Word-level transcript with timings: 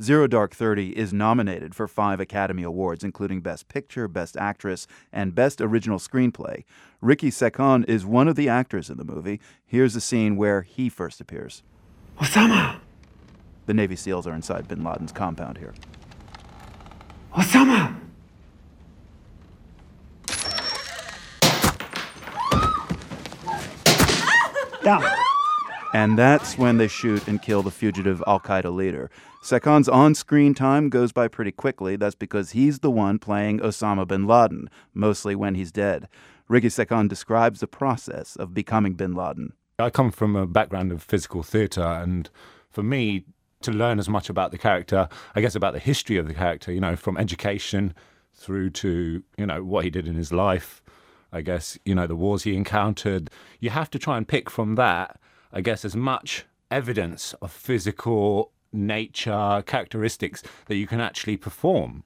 Zero 0.00 0.26
Dark 0.26 0.54
Thirty 0.54 0.90
is 0.96 1.12
nominated 1.12 1.72
for 1.72 1.86
five 1.86 2.18
Academy 2.18 2.64
Awards, 2.64 3.04
including 3.04 3.40
Best 3.40 3.68
Picture, 3.68 4.08
Best 4.08 4.36
Actress, 4.36 4.88
and 5.12 5.36
Best 5.36 5.60
Original 5.60 5.98
Screenplay. 5.98 6.64
Ricky 7.00 7.30
Sekhon 7.30 7.88
is 7.88 8.04
one 8.04 8.26
of 8.26 8.34
the 8.34 8.48
actors 8.48 8.90
in 8.90 8.96
the 8.96 9.04
movie. 9.04 9.40
Here's 9.64 9.94
a 9.94 10.00
scene 10.00 10.34
where 10.36 10.62
he 10.62 10.88
first 10.88 11.20
appears. 11.20 11.62
Osama! 12.18 12.80
The 13.66 13.74
Navy 13.74 13.94
SEALs 13.94 14.26
are 14.26 14.34
inside 14.34 14.66
bin 14.66 14.82
Laden's 14.82 15.12
compound 15.12 15.58
here. 15.58 15.74
Osama! 17.32 17.94
Ah! 17.94 18.00
Down. 24.82 25.23
And 25.94 26.18
that's 26.18 26.58
when 26.58 26.78
they 26.78 26.88
shoot 26.88 27.28
and 27.28 27.40
kill 27.40 27.62
the 27.62 27.70
fugitive 27.70 28.20
Al 28.26 28.40
Qaeda 28.40 28.74
leader. 28.74 29.12
Sekhon's 29.44 29.88
on 29.88 30.16
screen 30.16 30.52
time 30.52 30.88
goes 30.88 31.12
by 31.12 31.28
pretty 31.28 31.52
quickly. 31.52 31.94
That's 31.94 32.16
because 32.16 32.50
he's 32.50 32.80
the 32.80 32.90
one 32.90 33.20
playing 33.20 33.60
Osama 33.60 34.04
bin 34.04 34.26
Laden, 34.26 34.68
mostly 34.92 35.36
when 35.36 35.54
he's 35.54 35.70
dead. 35.70 36.08
Ricky 36.48 36.66
Sekhon 36.66 37.08
describes 37.08 37.60
the 37.60 37.68
process 37.68 38.34
of 38.34 38.52
becoming 38.52 38.94
bin 38.94 39.14
Laden. 39.14 39.52
I 39.78 39.90
come 39.90 40.10
from 40.10 40.34
a 40.34 40.48
background 40.48 40.90
of 40.90 41.00
physical 41.00 41.44
theatre, 41.44 41.82
and 41.82 42.28
for 42.70 42.82
me, 42.82 43.24
to 43.62 43.70
learn 43.70 44.00
as 44.00 44.08
much 44.08 44.28
about 44.28 44.50
the 44.50 44.58
character, 44.58 45.08
I 45.36 45.40
guess 45.40 45.54
about 45.54 45.74
the 45.74 45.78
history 45.78 46.16
of 46.16 46.26
the 46.26 46.34
character, 46.34 46.72
you 46.72 46.80
know, 46.80 46.96
from 46.96 47.16
education 47.16 47.94
through 48.34 48.70
to, 48.70 49.22
you 49.38 49.46
know, 49.46 49.62
what 49.62 49.84
he 49.84 49.90
did 49.90 50.08
in 50.08 50.16
his 50.16 50.32
life, 50.32 50.82
I 51.32 51.40
guess, 51.40 51.78
you 51.84 51.94
know, 51.94 52.08
the 52.08 52.16
wars 52.16 52.42
he 52.42 52.56
encountered. 52.56 53.30
You 53.60 53.70
have 53.70 53.90
to 53.90 53.98
try 54.00 54.16
and 54.16 54.26
pick 54.26 54.50
from 54.50 54.74
that, 54.74 55.20
I 55.54 55.60
guess, 55.60 55.84
as 55.84 55.94
much 55.94 56.46
evidence 56.68 57.32
of 57.40 57.52
physical 57.52 58.50
nature, 58.72 59.62
characteristics 59.64 60.42
that 60.66 60.74
you 60.74 60.88
can 60.88 61.00
actually 61.00 61.36
perform. 61.36 62.02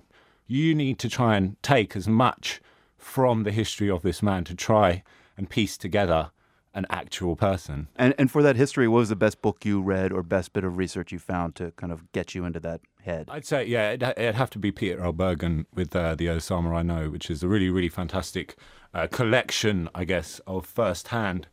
You 0.47 0.75
need 0.75 0.98
to 0.98 1.09
try 1.09 1.37
and 1.37 1.61
take 1.62 1.97
as 1.97 2.06
much 2.06 2.61
from 2.98 3.45
the 3.45 3.50
history 3.50 3.91
of 3.91 4.03
this 4.03 4.22
man 4.22 4.45
to 4.45 4.55
try 4.55 5.03
and 5.39 5.48
piece 5.48 5.78
together 5.78 6.31
an 6.75 6.84
actual 6.91 7.37
person. 7.37 7.89
And, 7.97 8.14
and 8.19 8.31
for 8.31 8.42
that 8.42 8.56
history, 8.56 8.87
what 8.87 8.98
was 8.98 9.09
the 9.09 9.17
best 9.17 9.41
book 9.41 9.65
you 9.65 9.81
read 9.81 10.12
or 10.12 10.22
best 10.22 10.53
bit 10.53 10.62
of 10.62 10.77
research 10.77 11.11
you 11.11 11.19
found 11.19 11.55
to 11.56 11.70
kind 11.72 11.91
of 11.91 12.12
get 12.12 12.34
you 12.34 12.44
into 12.44 12.61
that 12.61 12.83
head? 13.00 13.28
I'd 13.31 13.47
say, 13.47 13.65
yeah, 13.65 13.92
it'd, 13.92 14.03
it'd 14.03 14.34
have 14.34 14.50
to 14.50 14.59
be 14.59 14.70
Peter 14.70 15.03
L. 15.03 15.12
Bergen 15.12 15.65
with 15.75 15.97
uh, 15.97 16.15
The 16.15 16.27
Osama 16.27 16.75
I 16.75 16.83
Know, 16.83 17.09
which 17.09 17.31
is 17.31 17.42
a 17.42 17.48
really, 17.48 17.70
really 17.70 17.89
fantastic 17.89 18.56
uh, 18.92 19.06
collection, 19.06 19.89
I 19.94 20.05
guess, 20.05 20.39
of 20.47 20.67
first 20.67 21.09
hand 21.09 21.48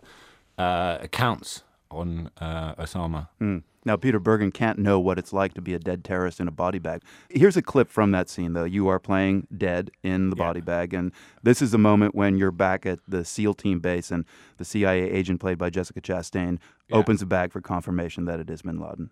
uh, 0.57 0.97
accounts 0.99 1.63
on 1.91 2.29
uh, 2.39 2.75
Osama. 2.75 3.29
Mm. 3.41 3.63
Now, 3.87 3.95
Peter 3.95 4.19
Bergen 4.19 4.51
can't 4.51 4.79
know 4.79 4.99
what 4.99 5.19
it's 5.19 5.31
like 5.31 5.53
to 5.53 5.61
be 5.61 5.75
a 5.75 5.79
dead 5.79 6.03
terrorist 6.03 6.39
in 6.39 6.47
a 6.47 6.51
body 6.51 6.79
bag. 6.79 7.03
Here's 7.29 7.55
a 7.55 7.61
clip 7.61 7.91
from 7.91 8.09
that 8.11 8.29
scene, 8.29 8.53
though. 8.53 8.63
You 8.63 8.87
are 8.87 8.97
playing 8.99 9.45
dead 9.55 9.91
in 10.01 10.31
the 10.31 10.35
Yeah. 10.35 10.43
body 10.43 10.61
bag, 10.61 10.93
and 10.95 11.11
this 11.43 11.61
is 11.61 11.69
the 11.71 11.77
moment 11.77 12.15
when 12.15 12.35
you're 12.37 12.49
back 12.51 12.87
at 12.87 12.97
the 13.07 13.23
SEAL 13.23 13.53
team 13.53 13.79
base, 13.79 14.09
and 14.09 14.25
the 14.57 14.65
CIA 14.65 15.03
agent, 15.11 15.39
played 15.39 15.59
by 15.59 15.69
Jessica 15.69 16.01
Chastain, 16.01 16.57
Yeah. 16.89 16.97
opens 16.97 17.19
the 17.19 17.27
bag 17.27 17.51
for 17.51 17.61
confirmation 17.61 18.25
that 18.25 18.39
it 18.39 18.49
is 18.49 18.63
bin 18.63 18.79
Laden. 18.79 19.11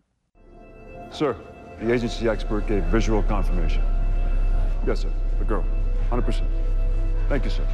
Sir, 1.12 1.36
the 1.80 1.94
agency 1.94 2.28
expert 2.28 2.66
gave 2.66 2.84
visual 2.86 3.22
confirmation. 3.24 3.84
Yes, 4.88 5.02
sir. 5.02 5.10
The 5.38 5.46
girl. 5.46 5.64
100%. 6.10 6.48
Thank 7.30 7.46
you, 7.46 7.52
sir. 7.52 7.66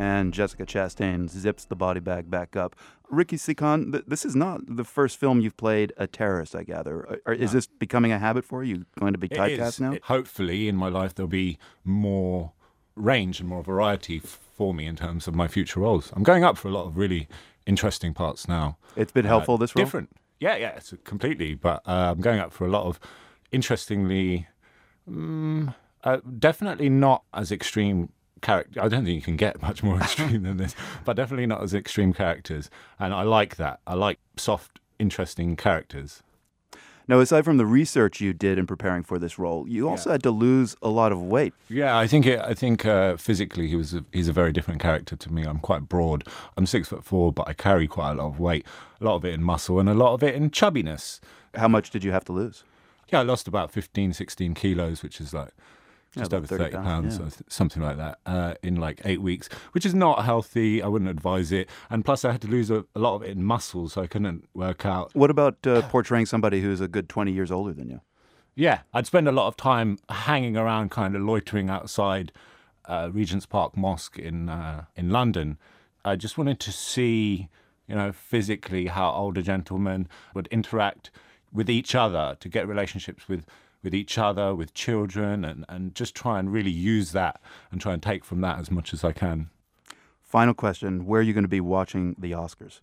And 0.00 0.32
Jessica 0.32 0.64
Chastain 0.64 1.28
zips 1.28 1.66
the 1.66 1.76
body 1.76 2.00
bag 2.00 2.30
back 2.30 2.56
up. 2.56 2.74
Ricky 3.10 3.36
Sekhon, 3.36 3.92
th- 3.92 4.04
this 4.06 4.24
is 4.24 4.34
not 4.34 4.60
the 4.66 4.84
first 4.84 5.18
film 5.18 5.40
you've 5.42 5.58
played 5.58 5.92
a 5.98 6.06
terrorist, 6.06 6.54
I 6.56 6.62
gather. 6.62 7.00
Are- 7.00 7.20
are- 7.26 7.34
Is 7.34 7.52
this 7.52 7.66
becoming 7.66 8.10
a 8.10 8.18
habit 8.18 8.46
for 8.46 8.64
you? 8.64 8.86
Going 8.98 9.12
to 9.12 9.18
be 9.18 9.28
typecast 9.28 9.78
now? 9.78 9.92
It- 9.92 10.04
hopefully, 10.04 10.68
in 10.68 10.76
my 10.76 10.88
life, 10.88 11.14
there'll 11.14 11.28
be 11.28 11.58
more 11.84 12.52
range 12.96 13.40
and 13.40 13.48
more 13.48 13.62
variety 13.62 14.22
f- 14.24 14.38
for 14.56 14.72
me 14.72 14.86
in 14.86 14.96
terms 14.96 15.28
of 15.28 15.34
my 15.34 15.48
future 15.48 15.80
roles. 15.80 16.10
I'm 16.14 16.22
going 16.22 16.44
up 16.44 16.56
for 16.56 16.68
a 16.68 16.70
lot 16.70 16.86
of 16.86 16.96
really 16.96 17.28
interesting 17.66 18.14
parts 18.14 18.48
now. 18.48 18.78
It's 18.96 19.12
been 19.12 19.26
Uh, 19.26 19.30
helpful, 19.30 19.58
this 19.58 19.76
role? 19.76 19.84
Different. 19.84 20.08
Yeah, 20.38 20.56
yeah, 20.56 20.70
it's 20.76 20.94
completely. 21.04 21.54
But 21.56 21.82
uh, 21.86 22.12
I'm 22.16 22.20
going 22.22 22.40
up 22.40 22.52
for 22.54 22.64
a 22.66 22.70
lot 22.70 22.86
of 22.86 22.98
interestingly, 23.52 24.46
mm, 25.08 25.74
uh, 26.04 26.18
definitely 26.38 26.88
not 26.88 27.24
as 27.34 27.52
extreme 27.52 28.10
character. 28.40 28.82
I 28.82 28.88
don't 28.88 29.04
think 29.04 29.14
you 29.16 29.22
can 29.22 29.36
get 29.36 29.60
much 29.68 29.82
more 29.82 29.96
extreme 29.96 30.42
than 30.42 30.56
this, 30.56 30.74
but 31.04 31.16
definitely 31.16 31.46
not 31.46 31.62
as 31.62 31.74
extreme 31.74 32.12
characters. 32.12 32.70
And 32.98 33.12
I 33.14 33.22
like 33.22 33.56
that. 33.56 33.80
I 33.86 33.94
like 33.94 34.18
soft, 34.36 34.80
interesting 34.98 35.56
characters. 35.56 36.22
Now, 37.08 37.18
aside 37.18 37.44
from 37.44 37.56
the 37.56 37.66
research 37.66 38.20
you 38.20 38.32
did 38.32 38.56
in 38.56 38.68
preparing 38.68 39.02
for 39.02 39.18
this 39.18 39.36
role, 39.36 39.68
you 39.68 39.88
also 39.88 40.12
had 40.12 40.22
to 40.22 40.30
lose 40.30 40.76
a 40.80 40.88
lot 40.88 41.10
of 41.10 41.20
weight. 41.20 41.52
Yeah, 41.68 41.98
I 41.98 42.06
think 42.06 42.24
it, 42.24 42.38
I 42.38 42.54
think 42.54 42.86
uh, 42.86 43.16
physically 43.16 43.66
he 43.66 43.74
was 43.74 43.92
a, 43.94 44.04
he's 44.12 44.28
a 44.28 44.32
very 44.32 44.52
different 44.52 44.80
character 44.80 45.16
to 45.16 45.32
me. 45.32 45.42
I'm 45.42 45.58
quite 45.58 45.88
broad. 45.88 46.22
I'm 46.56 46.66
six 46.66 46.88
foot 46.88 47.02
four, 47.02 47.32
but 47.32 47.48
I 47.48 47.52
carry 47.52 47.88
quite 47.88 48.12
a 48.12 48.14
lot 48.14 48.26
of 48.26 48.38
weight. 48.38 48.64
A 49.00 49.04
lot 49.04 49.16
of 49.16 49.24
it 49.24 49.34
in 49.34 49.42
muscle 49.42 49.80
and 49.80 49.88
a 49.88 49.94
lot 49.94 50.14
of 50.14 50.22
it 50.22 50.36
in 50.36 50.50
chubbiness. 50.50 51.18
How 51.56 51.66
much 51.66 51.90
did 51.90 52.04
you 52.04 52.12
have 52.12 52.24
to 52.26 52.32
lose? 52.32 52.62
Yeah, 53.08 53.20
I 53.20 53.22
lost 53.22 53.48
about 53.48 53.72
15, 53.72 54.12
16 54.12 54.54
kilos, 54.54 55.02
which 55.02 55.20
is 55.20 55.34
like 55.34 55.48
Yeah, 55.48 55.79
just 56.14 56.32
about 56.32 56.38
over 56.38 56.46
30 56.46 56.64
30 56.72 56.76
pounds, 56.76 57.18
yeah. 57.18 57.26
or 57.26 57.30
something 57.48 57.82
like 57.82 57.96
that, 57.96 58.18
uh, 58.26 58.54
in 58.62 58.76
like 58.76 59.00
eight 59.04 59.22
weeks, 59.22 59.48
which 59.72 59.86
is 59.86 59.94
not 59.94 60.24
healthy. 60.24 60.82
I 60.82 60.88
wouldn't 60.88 61.10
advise 61.10 61.52
it. 61.52 61.68
And 61.88 62.04
plus, 62.04 62.24
I 62.24 62.32
had 62.32 62.40
to 62.42 62.48
lose 62.48 62.70
a, 62.70 62.84
a 62.94 62.98
lot 62.98 63.14
of 63.14 63.22
it 63.22 63.30
in 63.30 63.44
muscle, 63.44 63.88
so 63.88 64.02
I 64.02 64.06
couldn't 64.06 64.48
work 64.54 64.84
out. 64.84 65.14
What 65.14 65.30
about 65.30 65.64
uh, 65.66 65.82
portraying 65.88 66.26
somebody 66.26 66.60
who's 66.60 66.80
a 66.80 66.88
good 66.88 67.08
20 67.08 67.32
years 67.32 67.50
older 67.50 67.72
than 67.72 67.88
you? 67.88 68.00
Yeah, 68.56 68.80
I'd 68.92 69.06
spend 69.06 69.28
a 69.28 69.32
lot 69.32 69.46
of 69.46 69.56
time 69.56 69.98
hanging 70.08 70.56
around, 70.56 70.90
kind 70.90 71.14
of 71.14 71.22
loitering 71.22 71.70
outside 71.70 72.32
uh, 72.86 73.08
Regent's 73.12 73.46
Park 73.46 73.76
Mosque 73.76 74.18
in 74.18 74.48
uh, 74.48 74.84
in 74.96 75.10
London. 75.10 75.58
I 76.04 76.16
just 76.16 76.36
wanted 76.36 76.58
to 76.60 76.72
see, 76.72 77.48
you 77.86 77.94
know, 77.94 78.10
physically 78.12 78.86
how 78.86 79.12
older 79.12 79.42
gentlemen 79.42 80.08
would 80.34 80.48
interact 80.48 81.10
with 81.52 81.68
each 81.68 81.94
other 81.94 82.36
to 82.40 82.48
get 82.48 82.66
relationships 82.66 83.28
with 83.28 83.44
with 83.82 83.94
each 83.94 84.18
other, 84.18 84.54
with 84.54 84.74
children, 84.74 85.44
and 85.44 85.64
and 85.68 85.94
just 85.94 86.14
try 86.14 86.38
and 86.38 86.52
really 86.52 86.70
use 86.70 87.12
that 87.12 87.40
and 87.70 87.80
try 87.80 87.92
and 87.94 88.02
take 88.02 88.24
from 88.24 88.40
that 88.42 88.58
as 88.58 88.70
much 88.70 88.92
as 88.92 89.04
I 89.04 89.12
can 89.12 89.50
Final 90.22 90.54
question 90.54 91.06
Where 91.06 91.20
are 91.20 91.24
you 91.24 91.32
going 91.32 91.44
to 91.44 91.48
be 91.48 91.60
watching 91.60 92.14
the 92.18 92.32
Oscars? 92.32 92.80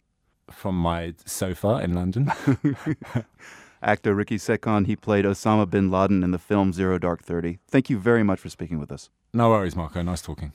from 0.52 0.78
my 0.80 1.14
sofa 1.26 1.80
in 1.84 1.94
London. 1.94 2.32
Actor 3.84 4.16
Ricky 4.16 4.38
Sekhon, 4.38 4.86
he 4.86 4.96
played 4.96 5.26
Osama 5.26 5.70
bin 5.70 5.92
Laden 5.92 6.24
in 6.24 6.32
the 6.32 6.40
film 6.40 6.74
Zero 6.74 6.98
Dark 6.98 7.22
Thirty. 7.24 7.60
Thank 7.70 7.90
you 7.90 7.98
very 8.00 8.24
much 8.24 8.40
for 8.40 8.50
speaking 8.50 8.80
with 8.80 8.92
us. 8.92 9.10
no 9.34 9.50
worries, 9.50 9.76
Marco. 9.76 10.02
Nice 10.02 10.22
talking. 10.22 10.54